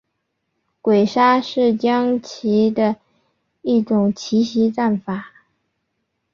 [0.81, 2.95] 鬼杀是将棋的
[3.61, 5.29] 一种奇袭战法。